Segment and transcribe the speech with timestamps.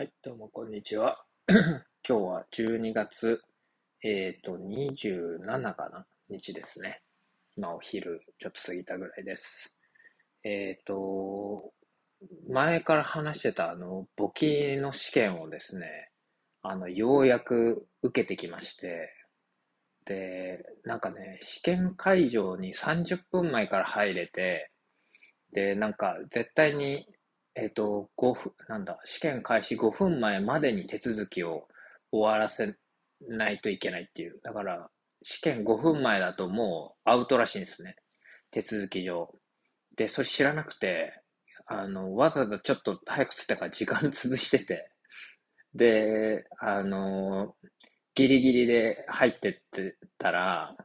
[0.00, 1.22] はい、どうもこんにちは。
[1.46, 3.42] 今日は12月、
[4.02, 6.06] えっ、ー、と、27かな？
[6.30, 7.02] 日ですね。
[7.54, 9.78] 今お昼ちょっと過ぎたぐらいです。
[10.42, 11.74] えっ、ー、と、
[12.48, 16.10] 前から話してたあの、簿記の試験をですね、
[16.62, 19.12] あの、ようやく受けてきまして、
[20.06, 24.70] で、なんかね、試験会場に30分前から入れて、
[25.52, 27.06] で、なんか絶対に
[27.54, 31.66] えっ、ー、と、5分、なんだ、試験開始5分前までに手続きを
[32.12, 32.76] 終わらせ
[33.28, 34.40] ないといけないっていう。
[34.42, 34.90] だから、
[35.22, 37.96] 試験5分前だともうアウトらしいんですね。
[38.50, 39.32] 手続き上。
[39.96, 41.20] で、それ知らなくて、
[41.66, 44.90] あの、わざわざちょっと早くつったから時間潰してて、
[45.74, 47.54] で、あの、
[48.14, 50.76] ギリギリで入ってってたら、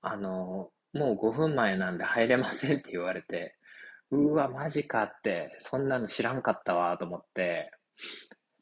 [0.00, 3.56] あの、もう5分前なんで入れませんって言われて、
[4.10, 7.70] うわ、マジかって、そんなの知らんかったわと思って、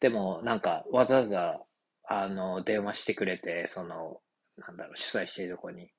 [0.00, 1.60] でもなんかわざわざ、
[2.08, 4.20] あの、電話してくれて、その、
[4.56, 5.90] なんだろう、主催しているとこに。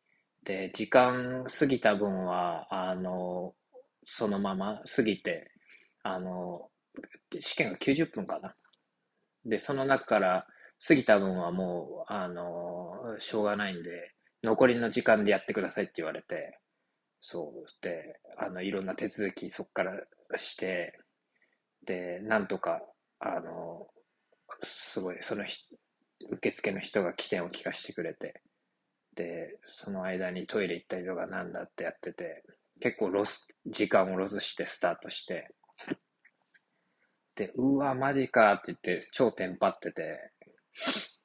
[0.43, 3.53] で、時間過ぎた分は、あの、
[4.05, 5.51] そのまま過ぎて、
[6.03, 6.69] あの、
[7.39, 8.55] 試験が90分かな。
[9.45, 10.47] で、その中から
[10.87, 16.59] 過ぎた分はもう、あの、しょうがないんで、残りの時間でやってくださいって言われて、
[17.19, 20.01] そうで、あの、いろんな手続きそこから
[20.37, 20.97] して、
[21.85, 22.81] で、なんとか、
[23.19, 23.87] あの、
[24.63, 25.45] すごい、その
[26.31, 28.41] 受付の人が機転を利かせてくれて、
[29.15, 32.43] で、その間にトイレ行ったりとかなんだってやってて、
[32.81, 35.49] 結構ロス、時間をロスしてスタートして、
[37.35, 40.31] で、うわ、マジかって言って超テンパってて、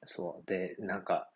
[0.05, 0.45] そう。
[0.47, 1.29] で、なんか、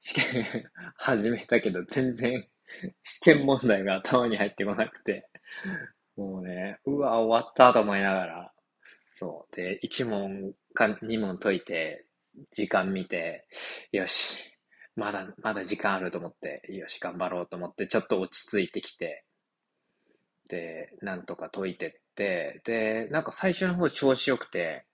[0.00, 0.44] 試験
[0.96, 2.48] 始めたけど全然
[3.02, 5.28] 試験問題が頭に入ってこなくて、
[6.16, 8.52] もうね、うわ、終わったと思いながら、
[9.12, 9.56] そう。
[9.56, 12.06] で、1問か2問解いて、
[12.52, 13.46] 時間見て、
[13.92, 14.42] よし、
[14.96, 19.24] まだ、まだ時間あると思って、よし、頑張ろうと思って、ちょっと落ち着いてきて、
[20.48, 24.86] で、なんとか解いてって、で、なんか最初の方調子よくて、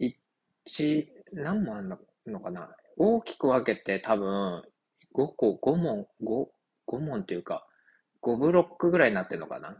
[0.00, 2.70] 1、何問あるのかな。
[2.96, 4.62] 大きく分けて多分、
[5.14, 6.06] 5個、5問、
[6.86, 7.66] 5、問っていうか、
[8.22, 9.76] 5ブロックぐらいになってるのかな？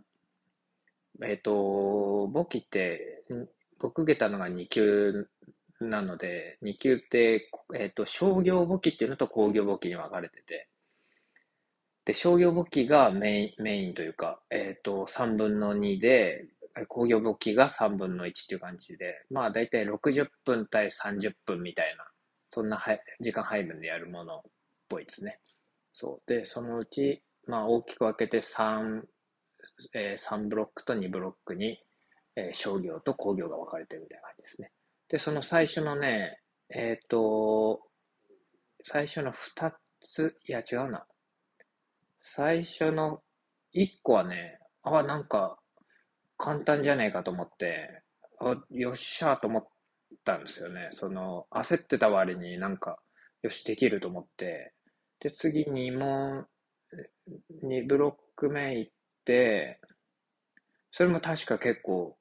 [1.22, 3.22] えっ、ー、と、簿記って、
[3.78, 5.28] 僕受けたのが2級
[5.80, 10.68] なので、2級って、えっ、ー、と、商業簿記っていうのと工業簿記に分かれてて、
[12.04, 16.46] で、商業簿記がメインメインというか、えっ、ー、と、3分の2で、
[16.88, 22.04] 工業簿記が3分の1っていう感じで、まあ大体60分対30分みたいな、
[22.50, 24.42] そんなは時間配分でやるものっ
[24.88, 25.38] ぽいですね。
[25.94, 26.28] そう。
[26.28, 29.02] で、そのうち、まあ大きく分けて3、
[29.94, 31.78] えー、3ブロックと2ブロックに、
[32.36, 34.72] えー、商業と工業が分かれてるみたいな感じですね。
[35.08, 37.80] で、その最初のね、えっ、ー、と、
[38.84, 39.72] 最初の2
[40.04, 41.06] つ、いや違うな。
[42.20, 43.22] 最初の
[43.72, 45.58] 1個はね、ああ、なんか
[46.36, 48.02] 簡単じゃねえかと思って、
[48.40, 49.68] あよっしゃーと思っ
[50.24, 50.88] たんですよね。
[50.90, 52.98] その、焦ってた割になんか、
[53.42, 54.73] よし、できると思って、
[55.24, 56.46] で、次2問、
[57.62, 58.92] 2ブロック目行っ
[59.24, 59.80] て、
[60.92, 62.16] それも確か結構、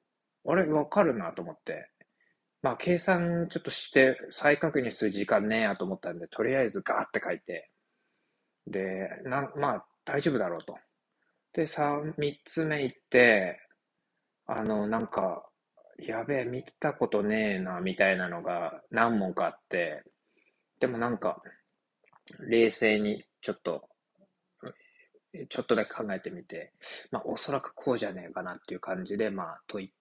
[0.46, 1.90] あれ、わかるなと思って。
[2.62, 7.70] まあ、計算ちょっとして再確認する時間ねえやと思ったんで、とりあえずガーって書いて、
[8.66, 10.78] で、なまあ、大丈夫だろうと。
[11.54, 13.60] で、3、3つ目行って、
[14.46, 15.44] あの、なんか、
[15.98, 20.04] やべえ、見たことねえな、みたいなのが何問かあって、
[20.80, 21.42] でもなんか、
[22.40, 23.88] 冷静にちょっと、
[25.48, 26.72] ちょっとだけ考えてみて、
[27.10, 29.92] まあ、おそらくこうじゃねえかなっていう感じで、まあ、解い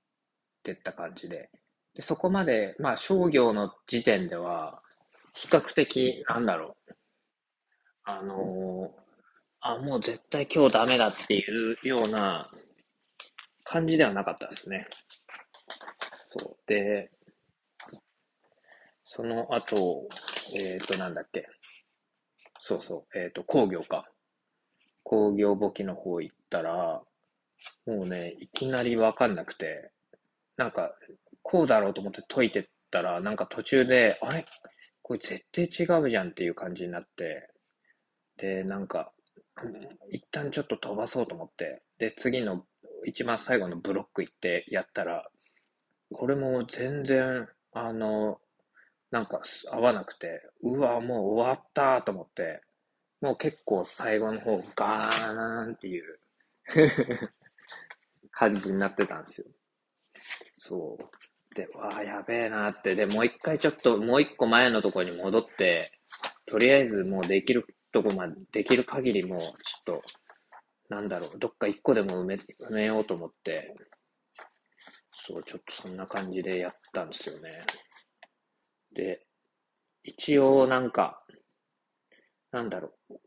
[0.64, 1.50] てった感じで。
[1.96, 4.82] でそこまで、まあ、商業の時点では、
[5.34, 6.94] 比較的、なんだろう。
[8.04, 9.04] あのー、
[9.62, 12.52] あ、もう絶対今日ダメだっていうような
[13.64, 14.88] 感じではなかったですね。
[16.30, 16.58] そう。
[16.68, 17.12] で、
[19.06, 20.08] その後、
[20.56, 21.48] えっ、ー、と、なんだっけ。
[22.66, 24.10] そうそう、えっ、ー、と、工業か。
[25.04, 27.02] 工業簿記の方行ったら、
[27.86, 29.92] もうね、いきなりわかんなくて、
[30.56, 30.96] なんか、
[31.42, 34.46] こうだろうと思って解いてったら、なんか途中で、あれ？
[35.02, 37.50] これ絶対違うじゃんっていう感じになって、
[38.38, 39.12] で、なんか、
[40.10, 42.66] 一旦ちょっと飛ばそうと思って、で、次の
[43.06, 45.30] 一番最後のブロック行ってやったら、
[46.14, 48.40] これも全然、あの、
[49.14, 52.64] なんか合わなくて、うわ、もう終わったと思って、
[53.22, 56.20] もう結構最後の方ガーンっていう
[58.32, 59.48] 感じになってたんですよ。
[60.56, 61.56] そう。
[61.56, 65.92] で、わあ、やべえなって、で、もう一回ちょっと、もう一個前のとこに戻って、
[66.48, 70.02] とりあえずもうできるとこまで、できる限りもう、ちょっと、
[70.90, 73.76] なんだろう、どっか一個でも埋め、埋めようと思って、
[75.12, 77.64] そう、ちょっとそんな感じでやったんですよね。
[78.94, 79.26] で、
[80.04, 81.24] 一応なんか、
[82.52, 83.20] なんだろう、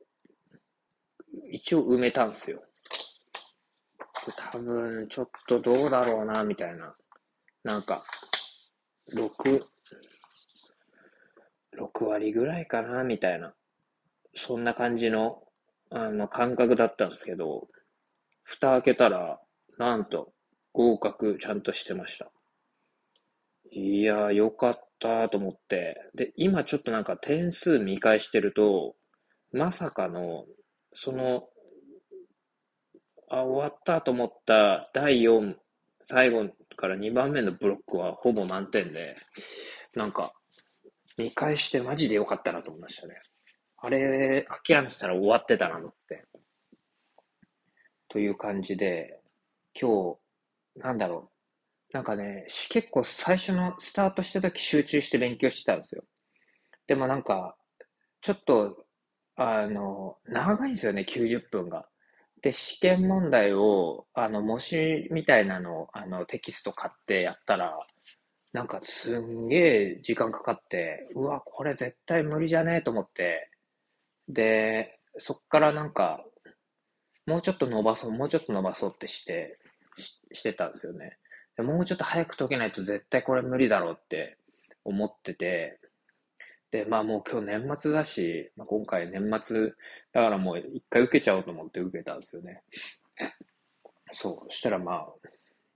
[1.51, 2.63] 一応埋めたんですよ。
[4.53, 6.93] 多分、ちょっとどうだろうな、みたいな。
[7.63, 8.03] なんか、
[9.15, 9.65] 6、
[11.79, 13.55] 6割ぐらいかな、みたいな。
[14.35, 15.43] そんな感じの、
[15.91, 17.69] あの、感覚だったんですけど、
[18.43, 19.41] 蓋開けたら、
[19.79, 20.33] なんと、
[20.73, 22.31] 合格ちゃんとしてました。
[23.71, 26.11] いやー、よかったたと思って。
[26.15, 28.97] で、今ちょっとなんか点数見返してると、
[29.53, 30.45] まさかの、
[30.93, 31.49] その、
[33.29, 35.55] あ、終わったと思った第4、
[35.99, 39.17] 最後から2番目のブロックはほぼ満点で、
[39.95, 40.33] なんか、
[41.17, 43.15] 見返してマジでよかったなと思いましたね。
[43.79, 46.25] あれ、諦めてたら終わってたなって。
[48.09, 49.21] という感じで、
[49.79, 51.36] 今日、なんだろう。
[51.97, 56.05] なんかね、結構最初のスタートした時集中して勉強してたんですよ。
[56.87, 57.57] でもなんか、
[58.21, 58.85] ちょっと、
[59.35, 61.89] あの、長いんですよね、90分が。
[62.43, 67.75] で、試験問題を、あの、模試みたいなのを、あの、テキスト買ってやったら、
[68.53, 73.49] なんかすんげえ時間かかって、うわ、これ絶対無理じゃねえと思って、
[74.29, 76.23] で、そっからなんか、
[77.25, 79.59] もうちょっと伸ばそう、もうちょっと伸ばそうってして、
[79.97, 81.19] ししてたんですよね。
[81.63, 84.37] もうちょっと早く解けないと絶対これ無理だろうって
[84.85, 85.79] 思ってて、
[86.71, 89.69] で、まあもう今日年末だし、まあ、今回年末、
[90.13, 92.63] だからもう一回受けちゃおうと思って受けたんですよね。
[94.13, 95.07] そう、したらまあ、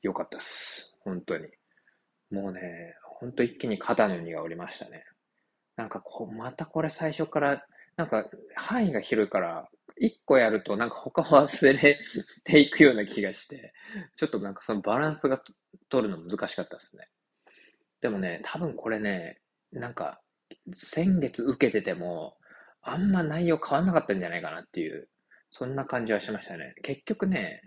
[0.02, 0.98] 良かったっす。
[1.04, 1.46] 本当に。
[2.30, 5.04] もうね、本当一気に肩の荷が下りましたね。
[5.76, 7.64] なんかこう、またこれ最初から、
[7.96, 9.68] なんか範囲が広いから、
[10.00, 11.98] 一個やるとなんか他忘れ
[12.44, 13.74] ていくような気がして、
[14.16, 15.40] ちょっとなんかそのバランスが
[15.90, 17.08] 取るの難しかったですね。
[18.00, 19.40] でもね、多分これね、
[19.72, 20.20] なんか
[20.74, 22.36] 先月受けてても、
[22.82, 25.08] あんま内容変わんなかったんじゃないかなっていう、
[25.50, 26.74] そんな感じはしましたね。
[26.82, 27.62] 結局ね、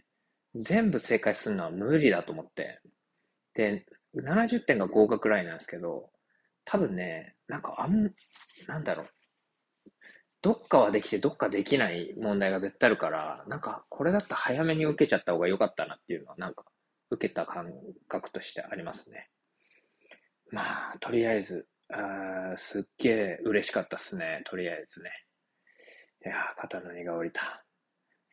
[0.55, 2.81] 全部正解するのは無理だと思って。
[3.55, 3.85] で、
[4.15, 6.09] 70点が合格ラインなんですけど、
[6.65, 8.11] 多分ね、なんかあん、
[8.67, 9.07] なんだろう。
[10.43, 16.65] どっかはできてどっかできない問題が絶対あるから、なんかこれだったら早めに受けちゃった方が良かったなっていうのは、なんか
[17.09, 17.71] 受けた感
[18.09, 19.29] 覚としてありますね。
[20.51, 24.41] まあ、とりあえず、あすっげえ嬉しかったっすね。
[24.45, 25.11] とりあえずね。
[26.25, 27.63] いや肩の荷が下りた。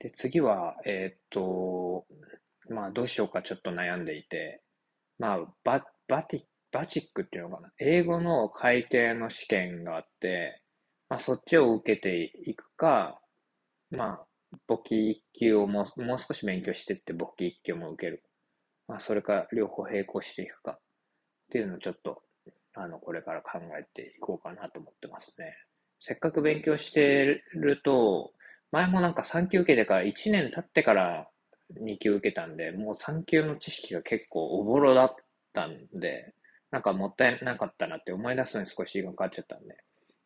[0.00, 2.06] で、次は、えー、っと、
[2.68, 4.62] まあ、どうしようかちょっと悩んでいて、
[5.18, 6.42] まあ、バ、バティ、
[6.72, 7.70] バチックっていうのかな。
[7.78, 10.59] 英語の改定の試験があって、
[11.10, 13.20] まあ、そっちを受けていくか、
[13.90, 14.26] まあ、
[14.66, 18.24] 簿記1級をもうもう少し勉強していって簿記1級も受ける。
[18.88, 20.78] まあ、それか両方並行していくかっ
[21.52, 22.22] ていうのをちょっと
[22.74, 25.54] あの、これから考えていこうかなと思ってますね。
[25.98, 28.32] せっかく勉強してると、
[28.72, 31.28] 前もなんか3級受けてから1年経ってから
[31.82, 35.14] 2級受けたんで、もう3級の知識が結構おぼろだっ
[35.52, 36.34] たんで、
[36.70, 39.76] なんかもったいなかったなって思い出すのに少し時間かかっちゃったんで。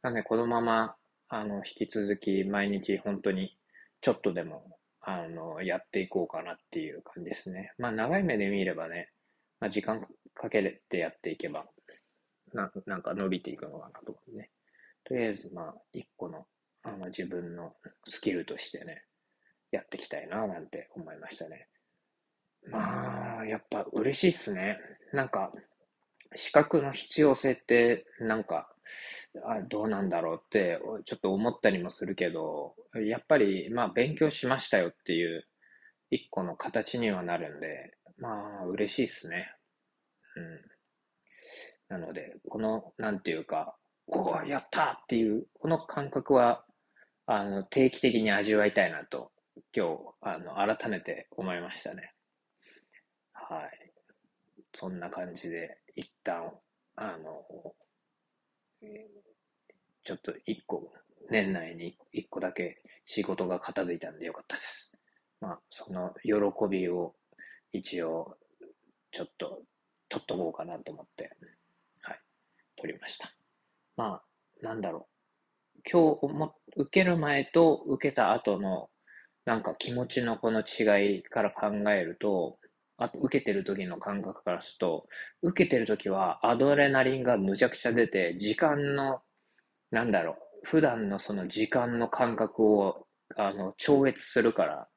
[0.05, 0.97] なんで、このまま、
[1.31, 3.57] あの、引き続き毎日本当に
[4.03, 7.73] ちょっとでも、あの、やっていこうかなっていう感じですね。
[7.79, 9.09] まあ、長い目で見ればね、
[9.61, 11.65] まあ、時間かけてやっていけば、
[12.53, 14.51] ななんか伸びていくのかなと思うね。
[15.05, 16.45] とりあえず、まあ、一個の、
[16.83, 17.73] あの、自分の
[18.07, 19.05] スキルとしてね、
[19.71, 21.67] やっていきたいな、なんて思いましたね。
[22.69, 24.79] まあ、やっぱ嬉しいっすね。
[25.15, 25.51] なんか、
[26.35, 28.74] 資格の必要性って、なんか、
[29.45, 32.75] あどうなんだろうって、ちょっと思ったりもするけど、
[33.07, 35.47] やっぱり、まあ、勉強しましたよっていう、
[36.11, 39.53] 一個の形にはなるんで、まあ、嬉しいっすね。
[40.37, 41.99] うん。
[42.01, 43.77] なので、この、なんていうか、
[44.07, 46.65] おお、やったっていう、この感覚は、
[47.27, 49.33] あの、定期的に味わいたいなと、
[49.75, 52.13] 今日、あの、改めて思いましたね。
[53.33, 53.93] はい。
[54.75, 56.53] そんな感じで、一旦、
[56.97, 57.45] あの、
[60.03, 60.93] ちょっと一個、
[61.31, 65.01] 年内に一個だけ仕事が片付いたんでよかったです。
[65.41, 66.33] まあ、その喜
[66.71, 67.15] びを
[67.73, 68.37] 一応、
[69.11, 69.63] ちょっと
[70.09, 71.37] 取っとこうかなと思って、
[72.01, 72.21] はい
[72.77, 73.35] 取りました。
[73.97, 74.23] まあ、
[74.63, 75.09] なんだろ
[75.77, 75.81] う。
[75.91, 78.91] 今日も、受ける前と受けた後の、
[79.45, 82.59] なんか気持ちのこの違いから考えると、
[82.97, 85.07] あ受けてる時の感覚からすると、
[85.43, 89.21] 受けてる時はアドレナリンがむちゃくちゃ出て、時間の、
[89.91, 94.89] なんだろう、普段のその時間の感覚を、あの、超越するから、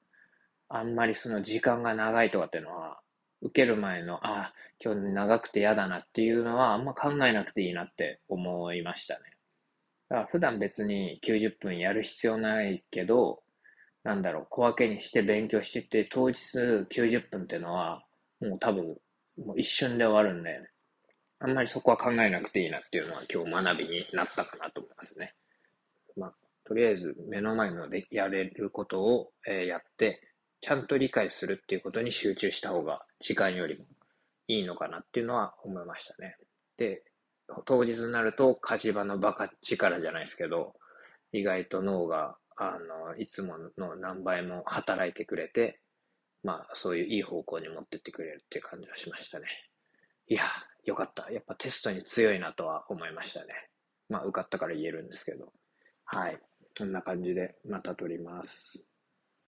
[0.69, 2.99] あんまりその時間が長いとかっていうのは、
[3.41, 9.21] 受ける前の、あ、今日長くて嫌だなっていうのは、あんま考えなくていいなって思いましたね。
[10.09, 13.41] だから普段別に90分やる必要ないけど、
[14.07, 18.05] なんだろう、小分けにして勉強してて、当日90分っていうのは、
[18.39, 18.95] もう多分、
[19.37, 20.61] もう一瞬で終わるんで、
[21.39, 25.35] あんまりそこは考えなくていいなっていうのは今日学びになったかなと思いますね。
[26.15, 26.33] まあ、
[26.63, 30.21] とりあえず目の前のでやれることを、えー、やって、
[30.61, 33.83] ちゃんと理解するっていうことに集中した方が時間よりも
[34.47, 36.37] いいのかなっていうのは思いましたね。
[36.77, 37.03] で、
[37.65, 40.75] 当日になると火事場のバカ力じゃないですけど、
[41.33, 45.79] 意外と脳が、あの、いつもの何倍も働いてくれて、
[46.43, 49.47] まあ、そういういい方向に持ってってくれるっていう感じがしましたね。
[50.27, 50.43] いや、
[50.83, 51.31] よかった。
[51.31, 53.47] やっぱテストに強いなとは思いましたね。
[54.09, 55.53] まあ、受かったから言えるんですけど。
[56.05, 56.39] はい。
[56.77, 58.96] こんな感じでまた撮ります。